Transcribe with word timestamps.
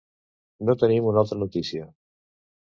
No 0.69 0.75
tenim 0.85 1.11
una 1.11 1.23
altra 1.25 1.39
notícia. 1.45 1.87